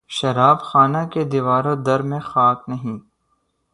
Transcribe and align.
شراب 0.09 0.59
خانہ 0.67 1.01
کے 1.11 1.23
دیوار 1.31 1.65
و 1.65 1.75
در 1.85 2.01
میں 2.09 2.19
خاک 2.23 2.59
نہیں 2.69 2.97